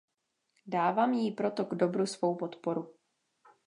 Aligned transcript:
Dávám 0.67 1.13
jí 1.13 1.31
proto 1.31 1.65
k 1.65 1.75
dobru 1.75 2.05
svou 2.05 2.35
podporu. 2.35 2.93